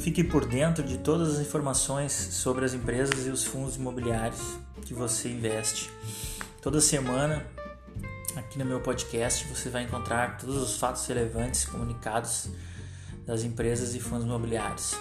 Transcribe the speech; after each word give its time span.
Fique 0.00 0.24
por 0.24 0.46
dentro 0.46 0.82
de 0.82 0.96
todas 0.96 1.34
as 1.34 1.40
informações 1.40 2.10
sobre 2.10 2.64
as 2.64 2.72
empresas 2.72 3.26
e 3.26 3.28
os 3.28 3.44
fundos 3.44 3.76
imobiliários 3.76 4.40
que 4.86 4.94
você 4.94 5.28
investe. 5.28 5.90
Toda 6.62 6.80
semana, 6.80 7.46
aqui 8.34 8.58
no 8.58 8.64
meu 8.64 8.80
podcast, 8.80 9.46
você 9.46 9.68
vai 9.68 9.82
encontrar 9.82 10.38
todos 10.38 10.56
os 10.56 10.78
fatos 10.78 11.06
relevantes 11.06 11.66
comunicados 11.66 12.48
das 13.26 13.44
empresas 13.44 13.94
e 13.94 14.00
fundos 14.00 14.24
imobiliários. 14.24 14.94